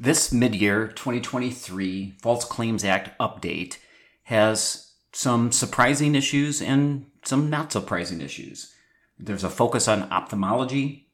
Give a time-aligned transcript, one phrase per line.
[0.00, 3.78] This mid year 2023 False Claims Act update
[4.24, 8.72] has some surprising issues and some not surprising issues.
[9.18, 11.08] There's a focus on ophthalmology,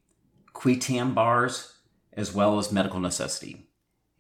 [0.53, 1.79] qui tam bars,
[2.13, 3.71] as well as medical necessity.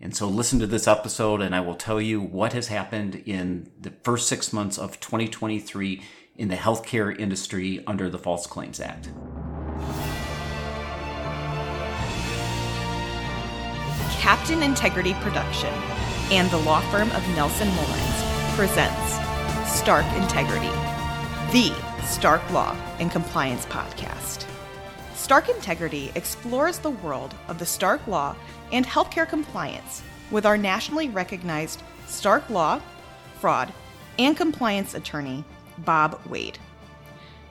[0.00, 3.70] And so listen to this episode and I will tell you what has happened in
[3.78, 6.02] the first six months of 2023
[6.36, 9.10] in the healthcare industry under the False Claims Act.
[14.24, 15.68] Captain Integrity Production
[16.32, 19.18] and the law firm of Nelson Mullins presents
[19.70, 20.72] Stark Integrity,
[21.52, 21.74] the
[22.06, 24.46] Stark Law and Compliance podcast.
[25.14, 28.34] Stark Integrity explores the world of the Stark Law
[28.72, 32.80] and healthcare compliance with our nationally recognized Stark Law,
[33.40, 33.74] Fraud,
[34.18, 35.44] and Compliance attorney,
[35.80, 36.58] Bob Wade.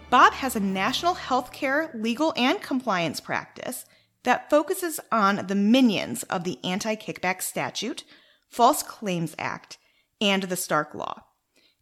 [0.10, 3.86] Bob has a national healthcare legal and compliance practice
[4.24, 8.04] that focuses on the minions of the Anti Kickback Statute,
[8.50, 9.78] False Claims Act,
[10.22, 11.24] and the Stark Law,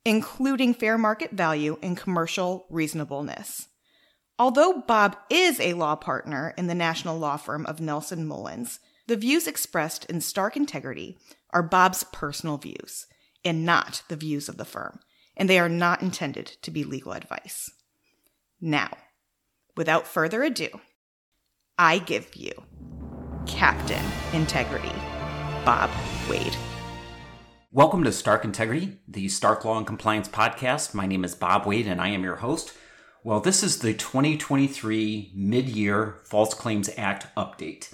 [0.06, 3.67] including fair market value and commercial reasonableness.
[4.39, 9.16] Although Bob is a law partner in the national law firm of Nelson Mullins, the
[9.16, 11.17] views expressed in Stark Integrity
[11.52, 13.05] are Bob's personal views
[13.44, 15.00] and not the views of the firm,
[15.36, 17.70] and they are not intended to be legal advice.
[18.59, 18.89] Now,
[19.76, 20.70] without further ado,
[21.83, 22.51] I give you
[23.47, 24.93] Captain Integrity,
[25.65, 25.89] Bob
[26.29, 26.55] Wade.
[27.71, 30.93] Welcome to Stark Integrity, the Stark Law and Compliance podcast.
[30.93, 32.73] My name is Bob Wade and I am your host.
[33.23, 37.91] Well, this is the 2023 mid year False Claims Act update.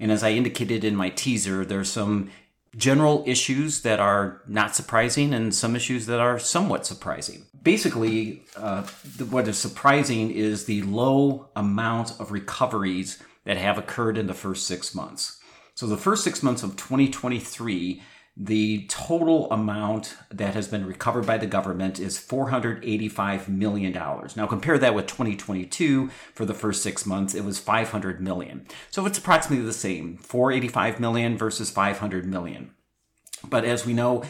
[0.00, 2.30] And as I indicated in my teaser, there's some
[2.76, 7.46] general issues that are not surprising and some issues that are somewhat surprising.
[7.62, 8.82] Basically, uh,
[9.30, 14.66] what is surprising is the low amount of recoveries that have occurred in the first
[14.66, 15.40] six months.
[15.74, 18.02] So, the first six months of 2023,
[18.36, 23.92] the total amount that has been recovered by the government is $485 million.
[23.92, 28.66] Now compare that with 2022 for the first six months, it was 500 million.
[28.90, 32.72] So it's approximately the same, 485 million versus 500 million.
[33.48, 34.24] But as we know,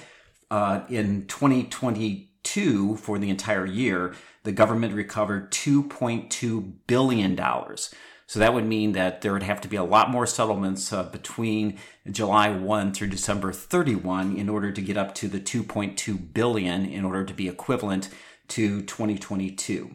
[0.52, 4.14] uh, in 2022 for the entire year,
[4.44, 7.92] the government recovered 2.2 billion dollars.
[8.26, 11.04] So that would mean that there would have to be a lot more settlements uh,
[11.04, 11.78] between
[12.10, 17.04] July 1 through December 31 in order to get up to the 2.2 billion in
[17.04, 18.08] order to be equivalent
[18.48, 19.94] to 2022.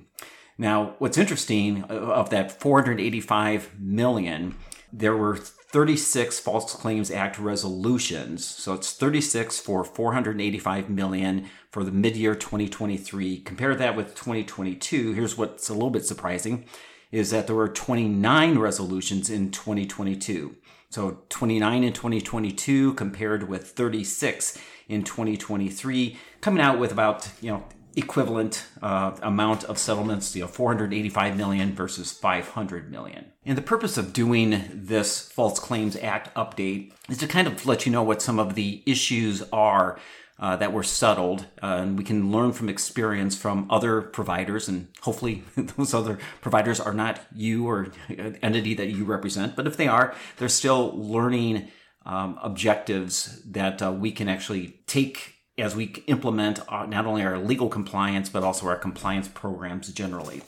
[0.57, 4.55] Now, what's interesting uh, of that 485 million,
[4.93, 8.45] there were 36 False Claims Act resolutions.
[8.45, 13.39] So it's 36 for 485 million for the mid-year 2023.
[13.39, 15.13] Compare that with 2022.
[15.13, 16.65] Here's what's a little bit surprising
[17.11, 20.55] is that there were 29 resolutions in 2022.
[20.89, 24.57] So 29 in 2022 compared with 36
[24.87, 27.63] in 2023, coming out with about, you know,
[27.95, 33.31] equivalent uh, amount of settlements, you know, 485 million versus 500 million.
[33.45, 37.85] And the purpose of doing this False Claims Act update is to kind of let
[37.85, 39.99] you know what some of the issues are
[40.41, 44.87] uh, that were settled, uh, and we can learn from experience from other providers, and
[45.01, 47.91] hopefully those other providers are not you or
[48.41, 51.69] entity that you represent, but if they are, they're still learning
[52.05, 57.69] um, objectives that uh, we can actually take as we implement not only our legal
[57.69, 60.41] compliance but also our compliance programs generally.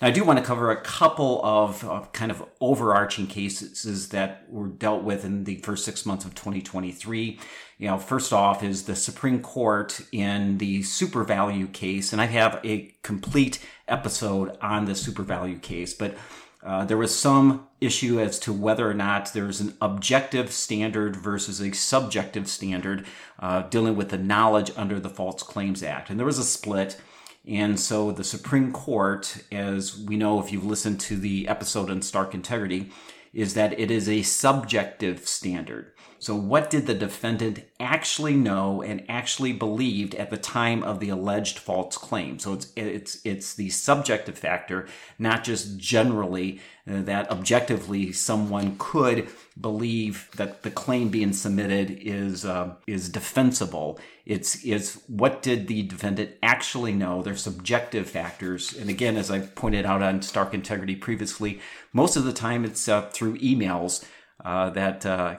[0.00, 4.44] Now, I do want to cover a couple of, of, kind of overarching cases that
[4.48, 7.38] were dealt with in the first six months of 2023.
[7.78, 12.60] You know, first off is the Supreme Court in the SuperValu case, and I have
[12.64, 13.58] a complete
[13.88, 16.16] episode on the SuperValu case, but
[16.62, 21.60] uh, there was some issue as to whether or not there's an objective standard versus
[21.60, 23.06] a subjective standard
[23.38, 26.10] uh, dealing with the knowledge under the False Claims Act.
[26.10, 27.00] And there was a split.
[27.48, 32.02] And so the Supreme Court, as we know if you've listened to the episode on
[32.02, 32.90] Stark Integrity,
[33.32, 35.92] is that it is a subjective standard.
[36.20, 41.10] So, what did the defendant actually know and actually believed at the time of the
[41.10, 42.40] alleged false claim?
[42.40, 44.88] So, it's it's it's the subjective factor,
[45.18, 49.28] not just generally that objectively someone could
[49.60, 53.98] believe that the claim being submitted is uh, is defensible.
[54.24, 57.22] It's is what did the defendant actually know?
[57.22, 61.60] Their subjective factors, and again, as I pointed out on Stark Integrity previously,
[61.92, 64.04] most of the time it's uh, through emails
[64.44, 65.36] uh, that uh,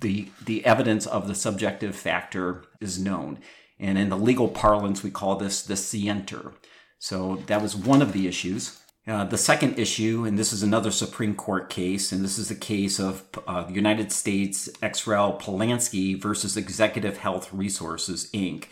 [0.00, 3.38] the the evidence of the subjective factor is known,
[3.78, 6.52] and in the legal parlance, we call this the scienter.
[6.98, 8.80] So that was one of the issues.
[9.08, 12.56] Uh, the second issue, and this is another Supreme Court case, and this is the
[12.56, 18.64] case of uh, United States ex rel Polansky versus Executive Health Resources, Inc.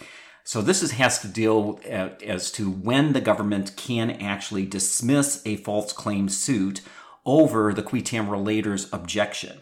[0.43, 5.41] So this is, has to deal uh, as to when the government can actually dismiss
[5.47, 6.81] a false claim suit
[7.25, 9.61] over the qui tam relator's objection.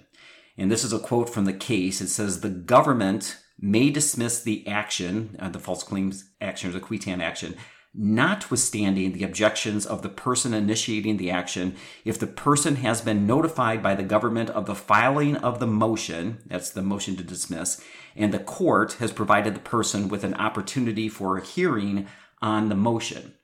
[0.56, 2.00] And this is a quote from the case.
[2.00, 6.80] It says the government may dismiss the action, uh, the false claims action or the
[6.80, 7.56] qui tam action,
[7.94, 13.82] notwithstanding the objections of the person initiating the action, if the person has been notified
[13.82, 17.82] by the government of the filing of the motion, that's the motion to dismiss,
[18.16, 22.06] and the court has provided the person with an opportunity for a hearing
[22.40, 23.34] on the motion.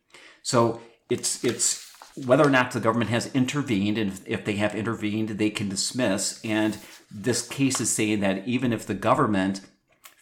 [0.43, 0.81] So
[1.11, 1.87] it's it's
[2.27, 6.41] whether or not the government has intervened, and if they have intervened, they can dismiss.
[6.45, 6.79] And
[7.11, 9.61] this case is saying that even if the government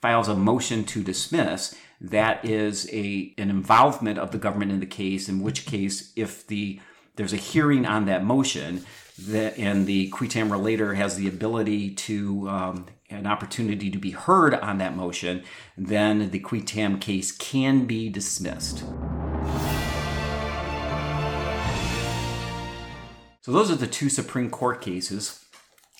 [0.01, 4.87] files a motion to dismiss, that is a an involvement of the government in the
[4.87, 5.29] case.
[5.29, 6.81] In which case, if the
[7.17, 8.85] there's a hearing on that motion,
[9.19, 14.11] that and the qui tam relator has the ability to um, an opportunity to be
[14.11, 15.43] heard on that motion,
[15.77, 18.85] then the qui tam case can be dismissed.
[23.41, 25.46] So those are the two Supreme Court cases.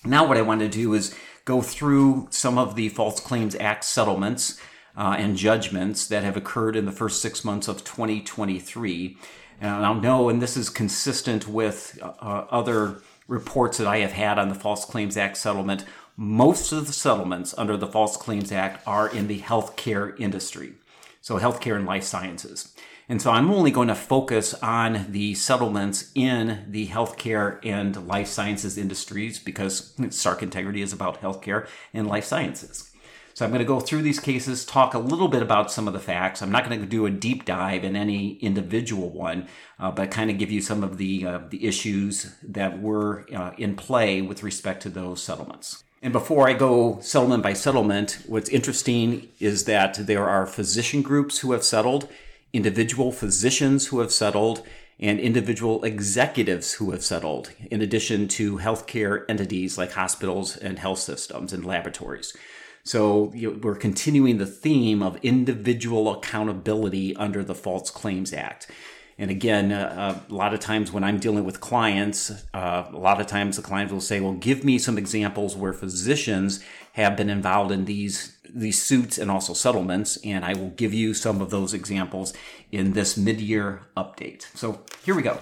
[0.07, 1.13] Now, what I want to do is
[1.43, 4.59] go through some of the False Claims Act settlements
[4.95, 9.17] uh, and judgments that have occurred in the first six months of 2023.
[9.59, 14.39] And I'll know, and this is consistent with uh, other reports that I have had
[14.39, 15.83] on the False Claims Act settlement.
[16.15, 20.73] Most of the settlements under the False Claims Act are in the healthcare industry,
[21.21, 22.73] so healthcare and life sciences.
[23.09, 28.27] And so I'm only going to focus on the settlements in the healthcare and life
[28.27, 32.91] sciences industries because Stark Integrity is about healthcare and life sciences.
[33.33, 35.93] So I'm going to go through these cases, talk a little bit about some of
[35.93, 36.41] the facts.
[36.41, 39.47] I'm not going to do a deep dive in any individual one,
[39.79, 43.51] uh, but kind of give you some of the uh, the issues that were uh,
[43.59, 45.83] in play with respect to those settlements.
[46.01, 51.37] And before I go settlement by settlement, what's interesting is that there are physician groups
[51.39, 52.09] who have settled
[52.53, 54.65] individual physicians who have settled,
[54.99, 60.99] and individual executives who have settled, in addition to healthcare entities like hospitals and health
[60.99, 62.35] systems and laboratories.
[62.83, 68.71] So you know, we're continuing the theme of individual accountability under the False Claims Act.
[69.19, 73.19] And again, uh, a lot of times when I'm dealing with clients, uh, a lot
[73.19, 77.29] of times the clients will say, "Well, give me some examples where physicians have been
[77.29, 81.49] involved in these these suits and also settlements, and I will give you some of
[81.49, 82.33] those examples
[82.71, 84.47] in this mid-year update.
[84.55, 85.39] So here we go.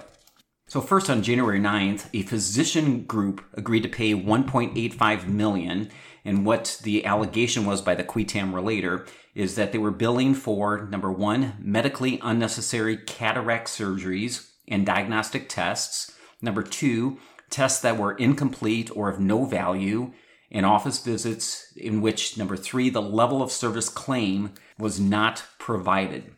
[0.67, 5.89] So first on January 9th, a physician group agreed to pay 1.85 million
[6.25, 10.33] and what the allegation was by the qui tam relator is that they were billing
[10.33, 17.19] for number 1 medically unnecessary cataract surgeries and diagnostic tests, number 2
[17.51, 20.13] tests that were incomplete or of no value,
[20.51, 26.31] and office visits in which, number three, the level of service claim was not provided.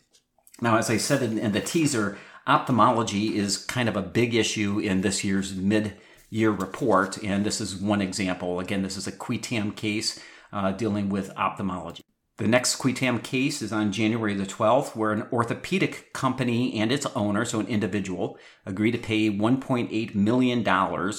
[0.62, 2.18] Now, as I said in, in the teaser,
[2.48, 5.98] ophthalmology is kind of a big issue in this year's mid
[6.30, 8.60] year report, and this is one example.
[8.60, 10.20] Again, this is a qui tam case
[10.52, 12.04] uh, dealing with ophthalmology.
[12.38, 16.92] The next qui tam case is on January the 12th, where an orthopedic company and
[16.92, 21.14] its owner, so an individual, agreed to pay $1.8 million,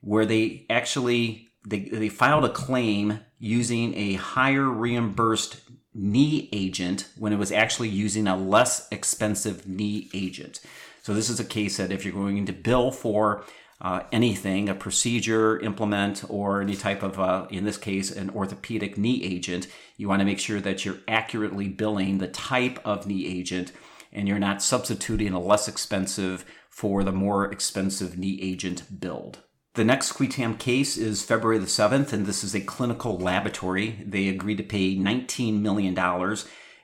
[0.00, 5.60] where they actually they, they filed a claim using a higher reimbursed
[5.94, 10.60] knee agent when it was actually using a less expensive knee agent.
[11.02, 13.44] So this is a case that if you're going to bill for
[13.80, 18.96] uh, anything, a procedure, implement, or any type of, uh, in this case, an orthopedic
[18.96, 19.66] knee agent,
[19.96, 23.72] you want to make sure that you're accurately billing the type of knee agent
[24.12, 29.40] and you're not substituting a less expensive for the more expensive knee agent build.
[29.74, 34.04] The next qui tam case is February the 7th, and this is a clinical laboratory.
[34.04, 35.98] They agreed to pay $19 million,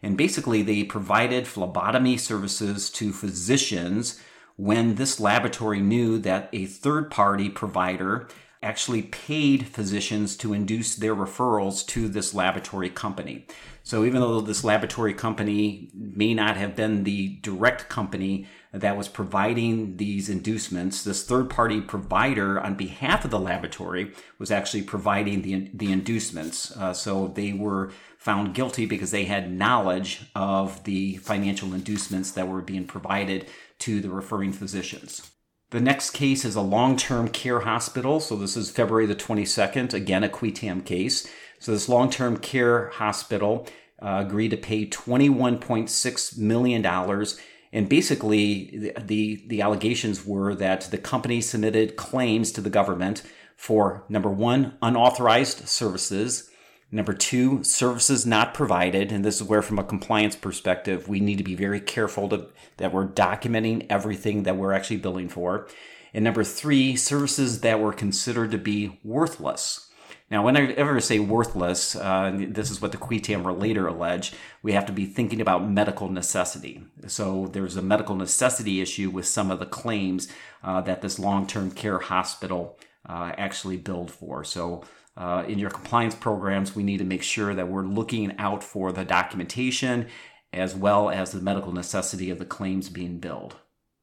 [0.02, 4.18] and basically they provided phlebotomy services to physicians
[4.56, 8.26] when this laboratory knew that a third party provider
[8.62, 13.46] actually paid physicians to induce their referrals to this laboratory company.
[13.84, 19.08] So even though this laboratory company may not have been the direct company that was
[19.08, 25.42] providing these inducements, this third party provider on behalf of the laboratory was actually providing
[25.42, 26.76] the, the inducements.
[26.76, 32.48] Uh, so they were found guilty because they had knowledge of the financial inducements that
[32.48, 33.46] were being provided
[33.78, 35.30] to the referring physicians.
[35.70, 38.20] The next case is a long term care hospital.
[38.20, 41.28] So this is February the 22nd, again, a qui tam case.
[41.58, 43.66] So this long term care hospital
[44.00, 47.26] uh, agreed to pay $21.6 million
[47.72, 53.22] And basically, the, the, the allegations were that the company submitted claims to the government
[53.56, 56.50] for number one, unauthorized services.
[56.90, 59.12] Number two, services not provided.
[59.12, 62.46] And this is where, from a compliance perspective, we need to be very careful to,
[62.78, 65.68] that we're documenting everything that we're actually billing for.
[66.14, 69.90] And number three, services that were considered to be worthless.
[70.30, 74.72] Now, whenever I say worthless, uh, this is what the qui tam relator allege, we
[74.72, 76.82] have to be thinking about medical necessity.
[77.06, 80.28] So there's a medical necessity issue with some of the claims
[80.62, 82.78] uh, that this long-term care hospital
[83.08, 84.44] uh, actually billed for.
[84.44, 84.84] So
[85.18, 88.92] uh, in your compliance programs, we need to make sure that we're looking out for
[88.92, 90.06] the documentation
[90.54, 93.56] as well as the medical necessity of the claims being billed.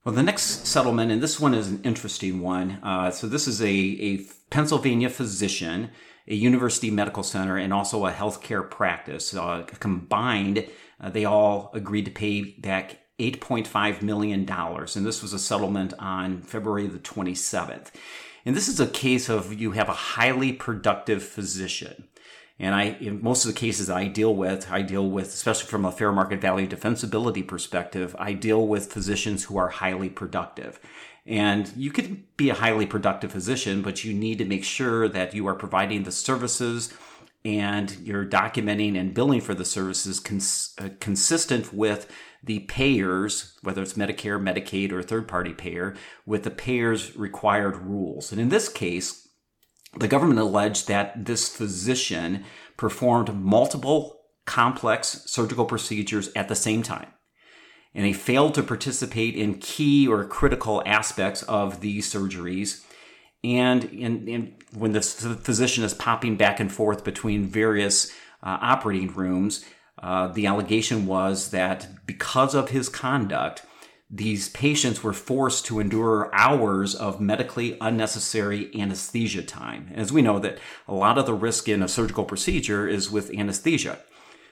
[0.03, 2.77] Well, the next settlement, and this one is an interesting one.
[2.83, 4.19] Uh, so this is a, a
[4.51, 5.89] Pennsylvania physician
[6.27, 9.33] a university medical center, and also a healthcare practice.
[9.33, 10.67] Uh, combined,
[10.99, 14.49] uh, they all agreed to pay back $8.5 million.
[14.49, 17.91] And this was a settlement on February the 27th.
[18.45, 22.07] And this is a case of you have a highly productive physician.
[22.57, 25.83] And I, in most of the cases I deal with, I deal with, especially from
[25.83, 30.79] a fair market value defensibility perspective, I deal with physicians who are highly productive.
[31.25, 35.33] And you could be a highly productive physician, but you need to make sure that
[35.33, 36.93] you are providing the services
[37.43, 42.09] and you're documenting and billing for the services cons- uh, consistent with
[42.45, 47.77] the payers, whether it's Medicare, Medicaid, or a third party payer, with the payer's required
[47.77, 48.31] rules.
[48.31, 49.27] And in this case,
[49.97, 52.43] the government alleged that this physician
[52.77, 57.07] performed multiple complex surgical procedures at the same time
[57.95, 62.83] and he failed to participate in key or critical aspects of these surgeries.
[63.43, 68.11] And in, when the physician is popping back and forth between various
[68.43, 69.63] uh, operating rooms,
[70.05, 73.63] uh, the allegation was that because of his conduct,
[74.07, 79.91] these patients were forced to endure hours of medically unnecessary anesthesia time.
[79.95, 83.33] As we know that a lot of the risk in a surgical procedure is with
[83.33, 83.97] anesthesia.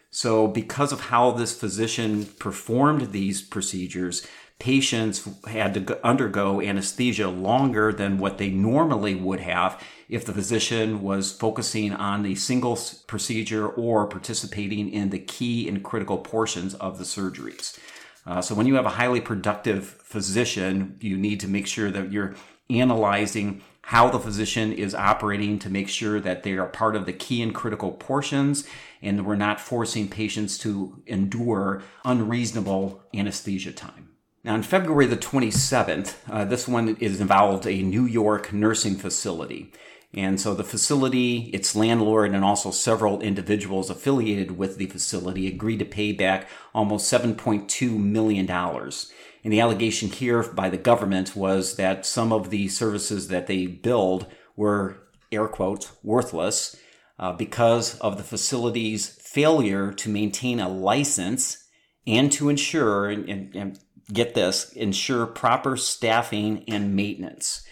[0.10, 4.26] So, because of how this physician performed these procedures,
[4.64, 9.78] patients had to undergo anesthesia longer than what they normally would have
[10.08, 15.84] if the physician was focusing on the single procedure or participating in the key and
[15.84, 17.78] critical portions of the surgeries.
[18.26, 22.10] Uh, so, when you have a highly productive physician, you need to make sure that
[22.14, 22.34] you're
[22.70, 27.12] analyzing how the physician is operating to make sure that they are part of the
[27.12, 28.66] key and critical portions
[29.02, 34.13] and we're not forcing patients to endure unreasonable anesthesia time.
[34.44, 39.72] Now, on February the 27th, uh, this one is involved a New York nursing facility.
[40.14, 45.80] And so the facility, its landlord, and also several individuals affiliated with the facility agreed
[45.80, 48.50] to pay back almost $7.2 million.
[48.50, 53.66] And the allegation here by the government was that some of the services that they
[53.66, 54.98] billed were,
[55.32, 56.76] air quotes, worthless
[57.18, 61.64] uh, because of the facility's failure to maintain a license
[62.06, 63.80] and to ensure, and, and, and
[64.12, 67.64] get this, ensure proper staffing and maintenance.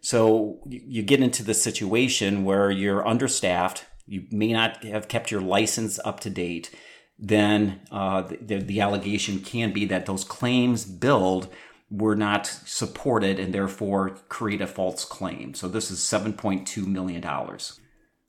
[0.00, 5.40] So you get into the situation where you're understaffed, you may not have kept your
[5.40, 6.74] license up to date
[7.20, 11.48] then uh, the, the allegation can be that those claims billed
[11.90, 15.52] were not supported and therefore create a false claim.
[15.54, 17.22] So this is $7.2 million.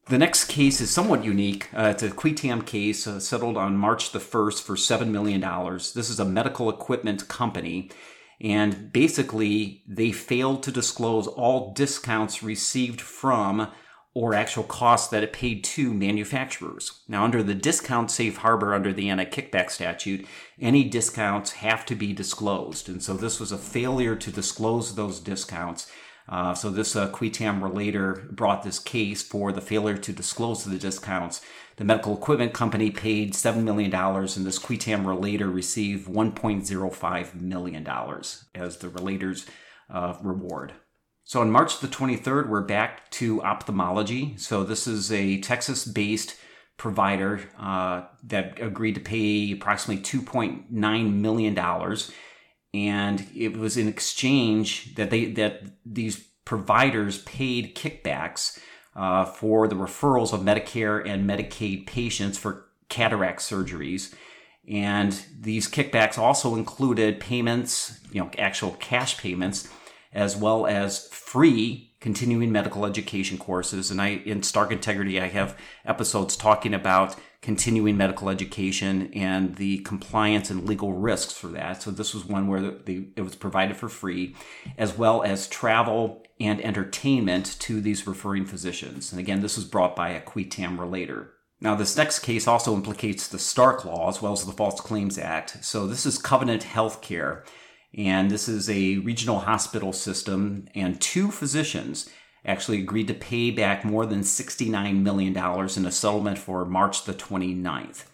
[0.07, 1.69] The next case is somewhat unique.
[1.73, 5.41] Uh, it's a qui tam case uh, settled on March the 1st for $7 million.
[5.41, 7.89] This is a medical equipment company.
[8.41, 13.71] And basically, they failed to disclose all discounts received from
[14.13, 17.01] or actual costs that it paid to manufacturers.
[17.07, 20.25] Now, under the discount safe harbor under the anti kickback statute,
[20.59, 22.89] any discounts have to be disclosed.
[22.89, 25.89] And so this was a failure to disclose those discounts.
[26.31, 30.63] Uh, so this uh, qui tam relator brought this case for the failure to disclose
[30.63, 31.41] the discounts.
[31.75, 37.87] The medical equipment company paid $7 million, and this qui tam relator received $1.05 million
[38.55, 39.45] as the relator's
[39.89, 40.73] uh, reward.
[41.25, 44.35] So on March the 23rd, we're back to ophthalmology.
[44.37, 46.37] So this is a Texas based
[46.77, 51.55] provider uh, that agreed to pay approximately $2.9 million.
[52.73, 58.59] And it was in exchange that they that these providers paid kickbacks
[58.95, 64.13] uh, for the referrals of Medicare and Medicaid patients for cataract surgeries.
[64.67, 69.67] And these kickbacks also included payments, you know, actual cash payments
[70.13, 73.91] as well as free continuing medical education courses.
[73.91, 79.79] And I, in Stark Integrity, I have episodes talking about continuing medical education and the
[79.79, 81.81] compliance and legal risks for that.
[81.81, 84.35] So this was one where the, the, it was provided for free,
[84.77, 89.11] as well as travel and entertainment to these referring physicians.
[89.11, 91.33] And again, this was brought by a qui tam relator.
[91.63, 95.19] Now, this next case also implicates the Stark Law as well as the False Claims
[95.19, 95.63] Act.
[95.63, 97.45] So, this is Covenant Healthcare,
[97.97, 102.09] and this is a regional hospital system, and two physicians
[102.45, 107.13] actually agreed to pay back more than $69 million in a settlement for March the
[107.13, 108.05] 29th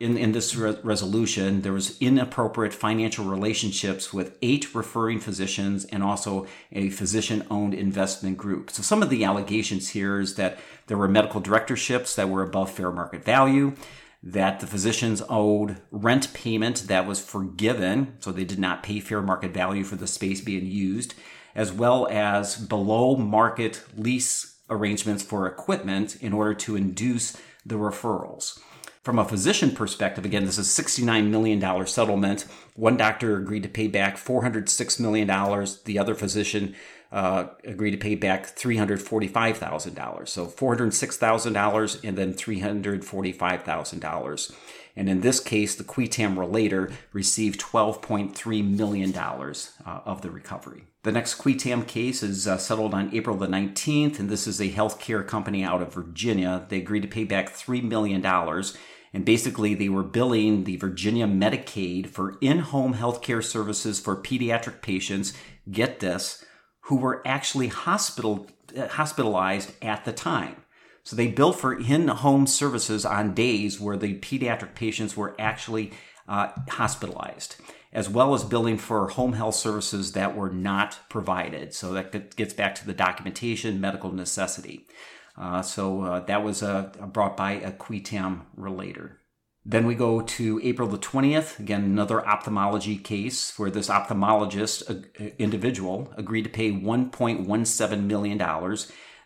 [0.00, 6.02] in, in this re- resolution, there was inappropriate financial relationships with eight referring physicians and
[6.02, 8.70] also a physician-owned investment group.
[8.70, 12.70] So some of the allegations here is that there were medical directorships that were above
[12.70, 13.74] fair market value,
[14.26, 19.20] that the physicians owed rent payment that was forgiven, so they did not pay fair
[19.20, 21.14] market value for the space being used,
[21.54, 28.58] as well as below market lease arrangements for equipment in order to induce the referrals.
[29.02, 32.46] From a physician perspective, again, this is $69 million settlement.
[32.74, 35.26] One doctor agreed to pay back $406 million.
[35.84, 36.74] The other physician
[37.14, 40.28] uh, agreed to pay back $345,000.
[40.28, 44.54] So $406,000 and then $345,000.
[44.96, 50.84] And in this case, the qui tam relator received $12.3 million uh, of the recovery.
[51.04, 54.60] The next qui tam case is uh, settled on April the 19th, and this is
[54.60, 56.66] a healthcare company out of Virginia.
[56.68, 58.20] They agreed to pay back $3 million
[59.14, 64.82] and basically, they were billing the Virginia Medicaid for in home healthcare services for pediatric
[64.82, 65.32] patients,
[65.70, 66.44] get this,
[66.84, 70.56] who were actually hospital, uh, hospitalized at the time.
[71.02, 75.92] So they billed for in home services on days where the pediatric patients were actually
[76.28, 77.56] uh, hospitalized,
[77.92, 81.74] as well as billing for home health services that were not provided.
[81.74, 84.86] So that gets back to the documentation, medical necessity.
[85.36, 89.20] Uh, so uh, that was uh, brought by a qui tam relator.
[89.66, 95.30] Then we go to April the 20th, again, another ophthalmology case where this ophthalmologist uh,
[95.38, 98.38] individual agreed to pay $1.17 million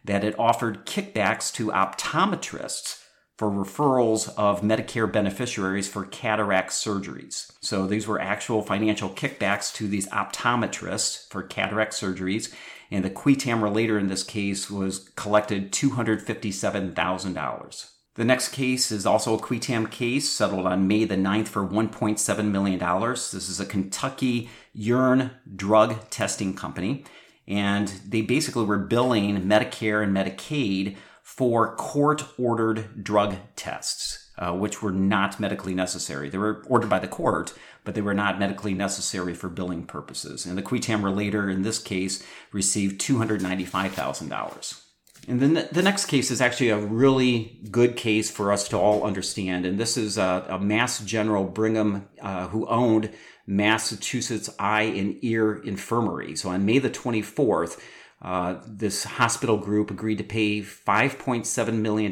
[0.05, 3.03] that it offered kickbacks to optometrists
[3.37, 7.51] for referrals of Medicare beneficiaries for cataract surgeries.
[7.61, 12.55] So these were actual financial kickbacks to these optometrists for cataract surgeries
[12.91, 17.91] and the qui tam relator in this case was collected $257,000.
[18.19, 21.65] The next case is also a qui tam case settled on May the 9th for
[21.65, 22.81] $1.7 million.
[22.81, 27.05] This is a Kentucky urine drug testing company,
[27.47, 34.83] and they basically were billing Medicare and Medicaid for court ordered drug tests uh, which
[34.83, 36.29] were not medically necessary.
[36.29, 37.55] They were ordered by the court,
[37.85, 40.45] but they were not medically necessary for billing purposes.
[40.45, 44.88] And the qui tam relator in this case received $295,000.
[45.29, 49.05] And then the next case is actually a really good case for us to all
[49.05, 49.67] understand.
[49.67, 53.11] And this is a, a Mass General Brigham uh, who owned
[53.47, 56.35] Massachusetts Eye and Ear Infirmary.
[56.35, 57.79] So on May the 24th,
[58.23, 62.11] uh, this hospital group agreed to pay $5.7 million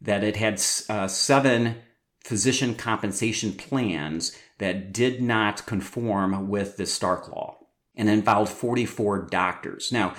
[0.00, 1.76] that it had uh, seven
[2.22, 7.58] physician compensation plans that did not conform with the Stark Law
[7.96, 9.90] and involved 44 doctors.
[9.90, 10.14] Now,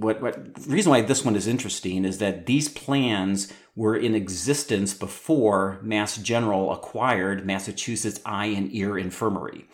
[0.00, 4.14] what, what the reason why this one is interesting is that these plans were in
[4.14, 9.66] existence before Mass General acquired Massachusetts Eye and Ear Infirmary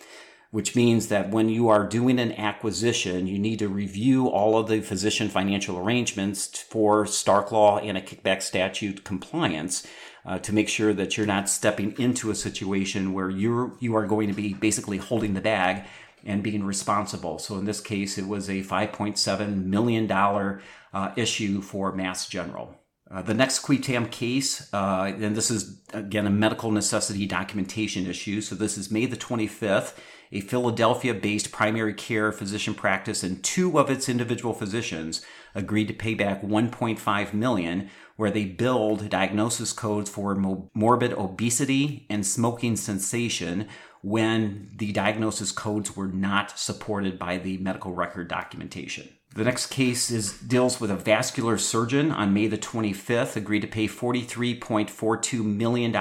[0.55, 4.69] which means that when you are doing an acquisition, you need to review all of
[4.69, 9.85] the physician financial arrangements for Stark Law and a kickback statute compliance
[10.25, 14.07] uh, to make sure that you're not stepping into a situation where you're you are
[14.07, 15.85] going to be basically holding the bag
[16.25, 17.39] and being responsible.
[17.39, 20.61] So in this case, it was a 5.7 million dollar
[20.93, 22.75] uh, issue for Mass General.
[23.09, 28.07] Uh, the next qui tam case, uh, and this is again a medical necessity documentation
[28.07, 28.41] issue.
[28.41, 29.93] So this is May the 25th
[30.31, 35.21] a Philadelphia based primary care physician practice and two of its individual physicians
[35.53, 40.35] agreed to pay back 1.5 million where they billed diagnosis codes for
[40.73, 43.67] morbid obesity and smoking cessation
[44.05, 49.09] when the diagnosis codes were not supported by the medical record documentation.
[49.33, 53.67] The next case is deals with a vascular surgeon on May the 25th agreed to
[53.67, 55.91] pay $43.42 million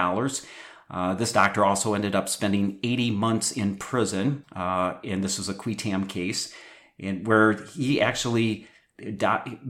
[0.91, 5.49] uh, this doctor also ended up spending 80 months in prison, uh, and this was
[5.49, 6.55] a qui tam case,
[7.01, 8.69] and where he actually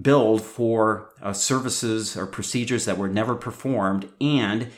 [0.02, 4.70] billed for uh, services or procedures that were never performed and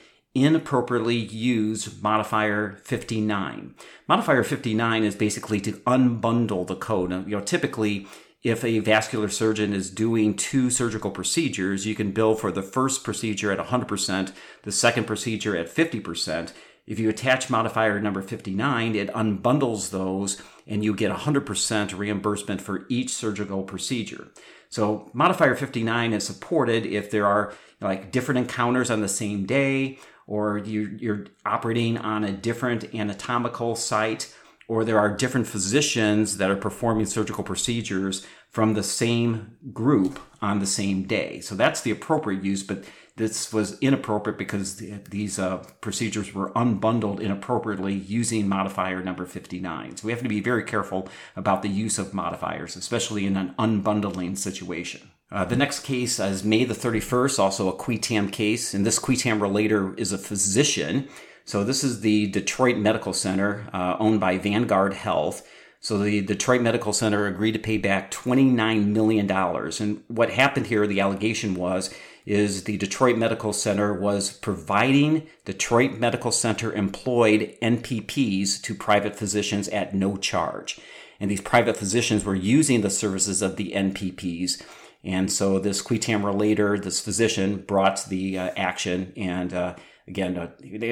[0.45, 3.75] inappropriately use modifier 59.
[4.07, 7.11] Modifier 59 is basically to unbundle the code.
[7.11, 8.07] Now, you know, typically
[8.43, 13.03] if a vascular surgeon is doing two surgical procedures, you can bill for the first
[13.03, 16.53] procedure at 100%, the second procedure at 50%.
[16.87, 22.87] If you attach modifier number 59, it unbundles those and you get 100% reimbursement for
[22.89, 24.29] each surgical procedure.
[24.69, 29.99] So modifier 59 is supported if there are like different encounters on the same day
[30.27, 34.35] or you're, operating on a different anatomical site,
[34.69, 40.59] or there are different physicians that are performing surgical procedures from the same group on
[40.59, 41.41] the same day.
[41.41, 42.85] So that's the appropriate use, but
[43.17, 49.97] this was inappropriate because these uh, procedures were unbundled inappropriately using modifier number 59.
[49.97, 53.55] So we have to be very careful about the use of modifiers, especially in an
[53.59, 55.11] unbundling situation.
[55.31, 58.75] Uh, the next case is May the 31st, also a qui tam case.
[58.75, 61.09] And this qui tam relator is a physician.
[61.45, 65.47] So this is the Detroit Medical Center uh, owned by Vanguard Health.
[65.81, 69.31] So the Detroit Medical Center agreed to pay back $29 million.
[69.31, 75.93] And what happened here, the allegation was, is the Detroit Medical Center was providing Detroit
[75.93, 80.81] Medical Center employed NPPs to private physicians at no charge.
[81.21, 84.63] And these private physicians were using the services of the NPPs
[85.05, 89.13] and so this qui tam relator, this physician, brought the uh, action.
[89.17, 89.75] And uh,
[90.09, 90.89] again, uh, they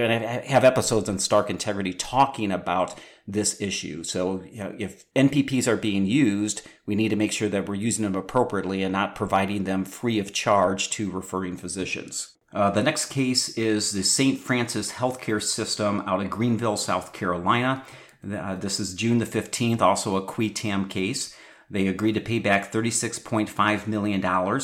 [0.46, 2.94] have episodes on Stark Integrity talking about
[3.26, 4.04] this issue.
[4.04, 7.74] So you know, if NPPs are being used, we need to make sure that we're
[7.74, 12.34] using them appropriately and not providing them free of charge to referring physicians.
[12.52, 14.38] Uh, the next case is the St.
[14.38, 17.84] Francis Healthcare System out of Greenville, South Carolina.
[18.32, 21.36] Uh, this is June the 15th, also a qui tam case.
[21.70, 24.60] They agreed to pay back $36.5 million.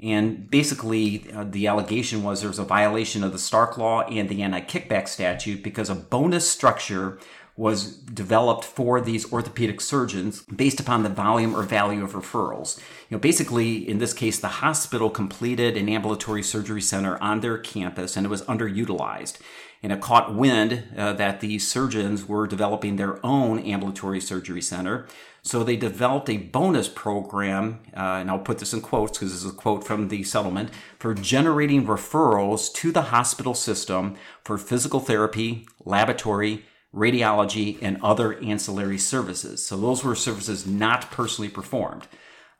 [0.00, 4.28] And basically, uh, the allegation was there was a violation of the Stark Law and
[4.28, 7.18] the anti kickback statute because a bonus structure
[7.58, 12.78] was developed for these orthopedic surgeons based upon the volume or value of referrals.
[13.10, 17.58] You know, basically, in this case, the hospital completed an ambulatory surgery center on their
[17.58, 19.38] campus and it was underutilized.
[19.82, 25.08] And it caught wind uh, that these surgeons were developing their own ambulatory surgery center.
[25.48, 29.44] So they developed a bonus program, uh, and I'll put this in quotes because this
[29.44, 35.00] is a quote from the settlement, for generating referrals to the hospital system for physical
[35.00, 39.64] therapy, laboratory, radiology, and other ancillary services.
[39.64, 42.06] So those were services not personally performed.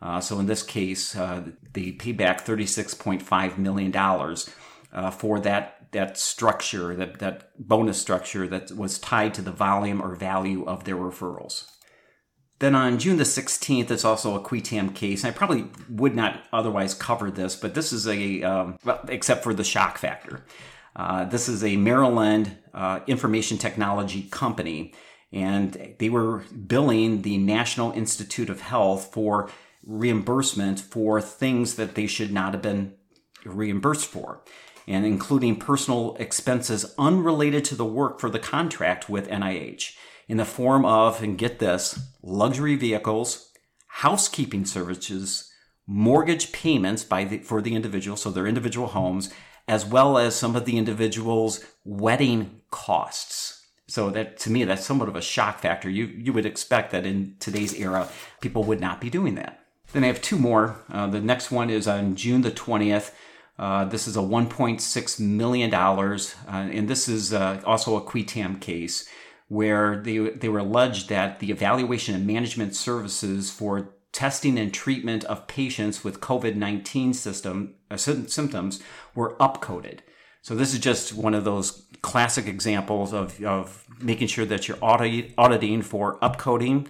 [0.01, 1.43] Uh, so in this case, uh,
[1.75, 8.73] they paid back $36.5 million uh, for that, that structure, that, that bonus structure that
[8.73, 11.67] was tied to the volume or value of their referrals.
[12.61, 15.25] Then on June the 16th, it's also a qui tam case.
[15.25, 19.55] I probably would not otherwise cover this, but this is a, um, well, except for
[19.55, 20.45] the shock factor.
[20.97, 24.93] Uh, this is a Maryland uh, information technology company,
[25.33, 29.49] and they were billing the National Institute of Health for
[29.87, 32.95] reimbursement for things that they should not have been
[33.45, 34.43] reimbursed for,
[34.89, 39.93] and including personal expenses unrelated to the work for the contract with NIH
[40.29, 43.51] in the form of, and get this, luxury vehicles,
[43.87, 45.51] housekeeping services,
[45.87, 49.33] mortgage payments by the, for the individual, so their individual homes,
[49.67, 53.67] as well as some of the individual's wedding costs.
[53.87, 55.89] So that to me, that's somewhat of a shock factor.
[55.89, 58.09] You you would expect that in today's era,
[58.43, 59.65] people would not be doing that.
[59.95, 60.77] Then I have two more.
[60.93, 63.15] Uh, the next one is on June the twentieth.
[63.59, 68.23] Uh, this is a 1.6 million dollars, uh, and this is uh, also a qui
[68.23, 69.09] tam case
[69.49, 75.25] where they, they were alleged that the evaluation and management services for testing and treatment
[75.25, 78.83] of patients with COVID 19 system, uh, symptoms
[79.15, 80.01] were upcoded.
[80.43, 84.79] So, this is just one of those classic examples of, of making sure that you're
[84.81, 86.89] audit, auditing for upcoding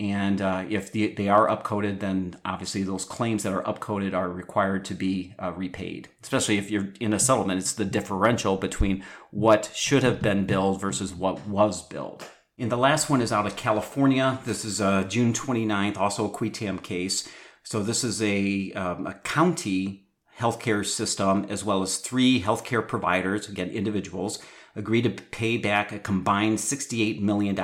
[0.00, 4.30] and uh, if the, they are upcoded, then obviously those claims that are upcoded are
[4.30, 6.08] required to be uh, repaid.
[6.22, 10.80] Especially if you're in a settlement, it's the differential between what should have been billed
[10.80, 12.24] versus what was billed.
[12.58, 14.40] And the last one is out of California.
[14.44, 17.28] This is June 29th, also a qui tam case.
[17.64, 20.08] So this is a, um, a county
[20.38, 24.38] healthcare system as well as three healthcare providers, again, individuals,
[24.76, 27.56] agreed to pay back a combined $68 million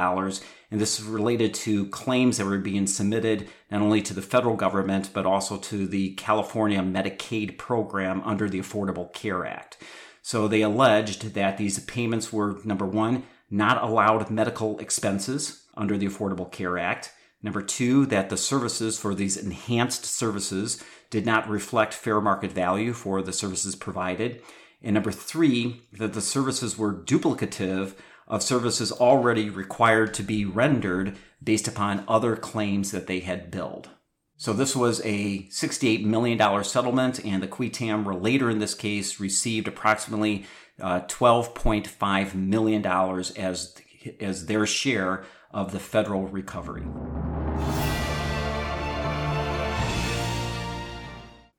[0.75, 4.57] and this is related to claims that were being submitted not only to the federal
[4.57, 9.79] government, but also to the California Medicaid program under the Affordable Care Act.
[10.21, 16.09] So they alleged that these payments were number one, not allowed medical expenses under the
[16.09, 17.13] Affordable Care Act.
[17.41, 22.93] Number two, that the services for these enhanced services did not reflect fair market value
[22.93, 24.43] for the services provided.
[24.83, 27.95] And number three, that the services were duplicative
[28.27, 33.91] of services already required to be rendered based upon other claims that they had billed.
[34.37, 39.21] So this was a $68 million settlement, and the qui tam relator in this case
[39.21, 40.47] received approximately
[40.81, 43.77] uh, $12.5 million as,
[44.21, 46.85] as their share of the federal recovery.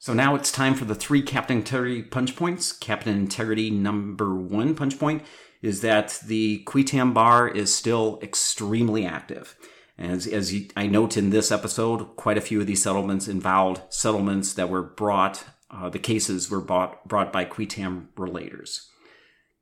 [0.06, 2.72] So now it's time for the three Captain Integrity punch points.
[2.72, 5.24] Captain Integrity number one punch point
[5.66, 9.56] is that the qui tam bar is still extremely active.
[9.98, 14.54] As, as I note in this episode, quite a few of these settlements involved settlements
[14.54, 18.88] that were brought, uh, the cases were brought, brought by qui tam relators.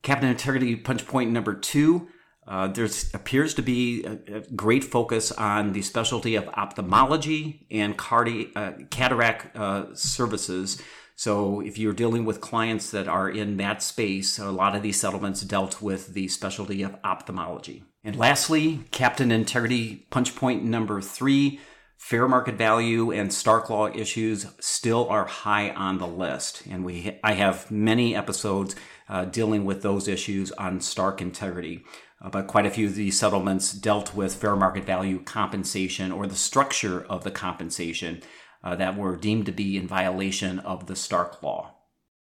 [0.02, 2.08] Captain Integrity punch point number two
[2.46, 7.96] uh, there appears to be a, a, great focus on the specialty of ophthalmology and
[7.98, 10.82] cardi- uh, cataract uh, services.
[11.16, 15.00] So, if you're dealing with clients that are in that space, a lot of these
[15.00, 17.84] settlements dealt with the specialty of ophthalmology.
[18.04, 21.60] And lastly, Captain Integrity punch point number three
[22.04, 26.64] fair market value and Stark Law issues still are high on the list.
[26.70, 28.76] And we, I have many episodes
[29.08, 31.86] uh, dealing with those issues on Stark Integrity.
[32.22, 36.28] Uh, but quite a few of these settlements dealt with fair market value compensation or
[36.28, 38.22] the structure of the compensation
[38.64, 41.74] uh, that were deemed to be in violation of the Stark Law.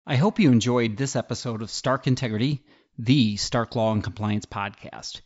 [0.06, 2.64] I hope you enjoyed this episode of Stark Integrity,
[2.98, 5.22] the Stark Law and Compliance podcast.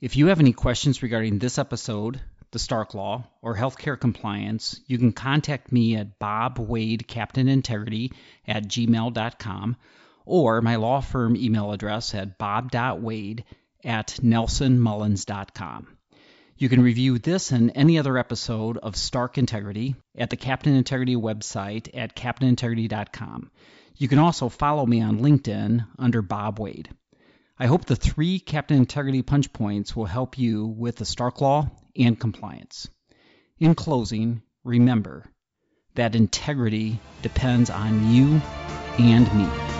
[0.00, 2.20] If you have any questions regarding this episode,
[2.52, 8.12] the Stark Law, or healthcare compliance, you can contact me at Bob Wade Captain Integrity
[8.46, 9.76] at gmail.com
[10.24, 13.44] or my law firm email address at bob.wade
[13.84, 15.96] at nelsonmullins.com.
[16.60, 21.16] You can review this and any other episode of Stark Integrity at the Captain Integrity
[21.16, 23.50] website at captainintegrity.com.
[23.96, 26.90] You can also follow me on LinkedIn under Bob Wade.
[27.58, 31.70] I hope the three Captain Integrity punch points will help you with the Stark Law
[31.96, 32.90] and compliance.
[33.58, 35.24] In closing, remember
[35.94, 38.38] that integrity depends on you
[38.98, 39.79] and me.